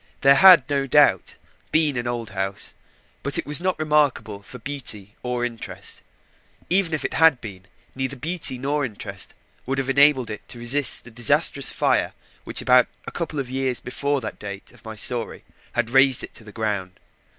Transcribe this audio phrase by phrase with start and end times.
[0.21, 1.37] There had, no doubt,
[1.71, 2.73] been an old house;
[3.21, 6.01] but it was not remarkable for beauty or interest.
[6.71, 9.35] Even had it been, neither beauty nor interest
[9.67, 12.13] would have enabled it to resist the disastrous fire
[12.45, 15.43] which about a couple of years before the date of my story
[15.73, 16.99] had razed it to the ground.